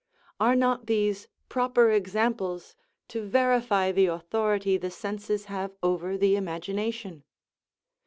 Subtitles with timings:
[0.39, 2.75] Are not these proper examples
[3.09, 7.23] to verify the authority the senses have over the imagination?